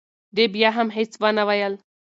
دې 0.35 0.45
بیا 0.53 0.69
هم 0.77 0.87
هیڅ 0.97 1.11
ونه 1.21 1.43
ویل. 1.47 1.73